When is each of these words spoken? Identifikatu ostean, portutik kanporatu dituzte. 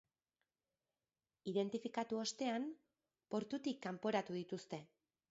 Identifikatu 1.51 2.17
ostean, 2.21 2.65
portutik 3.35 3.77
kanporatu 3.83 4.39
dituzte. 4.39 4.81